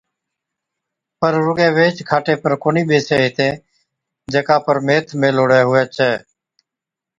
پر 1.19 1.33
رُگِي 1.45 1.69
ويهچ 1.75 1.97
کاٽي 2.09 2.35
پر 2.41 2.51
ڪونھِي 2.61 2.83
ٻيسين 2.89 3.19
ھِتين 3.25 3.53
جڪا 4.33 4.55
ميٿ 4.87 5.05
ميھلوڙِي 5.19 5.59
ھُوَي 5.67 5.83
ڇَي 5.95 6.11